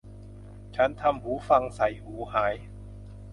[0.75, 2.55] ฉันทำหูฟังใส่หูหาย